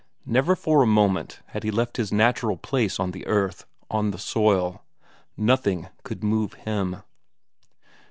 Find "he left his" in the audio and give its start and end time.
1.63-2.11